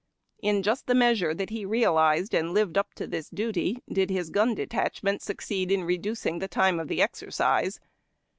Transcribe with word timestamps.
In 0.41 0.63
]ust 0.67 0.87
the 0.87 0.95
measure 0.95 1.31
that 1.35 1.51
he 1.51 1.63
realized 1.63 2.33
and 2.33 2.55
lived 2.55 2.75
up 2.75 2.95
to 2.95 3.05
this 3.05 3.29
duty, 3.29 3.83
did 3.87 4.09
his 4.09 4.31
gun 4.31 4.55
detachment 4.55 5.21
succeed 5.21 5.71
in 5.71 5.83
reducing 5.83 6.39
the 6.39 6.47
time 6.47 6.79
of 6.79 6.87
the 6.87 7.03
exercise. 7.03 7.79